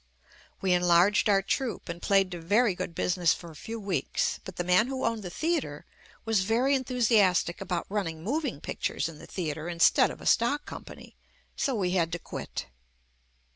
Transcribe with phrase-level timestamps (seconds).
[0.61, 4.55] We enlarged our troupe and played to very good business for a few weeks, but
[4.55, 5.85] the man who owned the theatre
[6.25, 11.15] was very enthusiastic about running moving pictures in the theatre instead of a stock company,
[11.55, 12.65] so we had to quit.